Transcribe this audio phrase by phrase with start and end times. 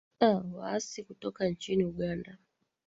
[0.21, 2.37] a waasi kutoka nchini uganda